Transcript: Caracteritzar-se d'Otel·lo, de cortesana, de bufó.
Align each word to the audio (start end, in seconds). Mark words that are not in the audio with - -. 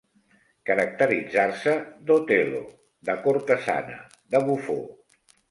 Caracteritzar-se 0.69 1.73
d'Otel·lo, 2.07 2.63
de 3.11 3.17
cortesana, 3.27 4.01
de 4.35 4.43
bufó. 4.51 4.81